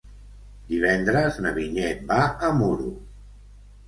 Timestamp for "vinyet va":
1.57-2.17